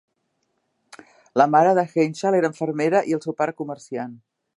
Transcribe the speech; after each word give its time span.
La 1.41 1.45
mare 1.55 1.75
de 1.79 1.83
Henshall 2.05 2.39
era 2.39 2.51
infermera, 2.53 3.03
i 3.13 3.15
el 3.19 3.21
seu 3.27 3.37
pare 3.43 3.55
comerciant. 3.61 4.17